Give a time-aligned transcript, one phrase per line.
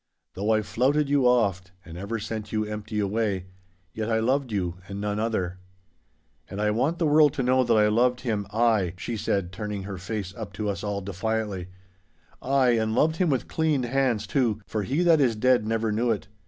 [0.33, 3.45] Though I flouted you oft, and ever sent you empty away,
[3.93, 5.59] yet I loved you and none other.
[6.49, 9.99] And I want the world to know that I loved him—ay,' she said, turning her
[9.99, 11.67] face up to us all defiantly,
[12.41, 16.09] 'ay, and loved him with clean hands, too, for he that is dead never knew
[16.09, 16.27] it.